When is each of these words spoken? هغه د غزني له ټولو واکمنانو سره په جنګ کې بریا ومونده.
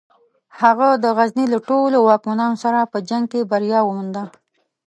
هغه 0.59 0.89
د 1.03 1.05
غزني 1.17 1.45
له 1.53 1.59
ټولو 1.69 1.97
واکمنانو 2.01 2.61
سره 2.63 2.89
په 2.91 2.97
جنګ 3.09 3.25
کې 3.31 3.47
بریا 3.51 3.79
ومونده. 3.83 4.23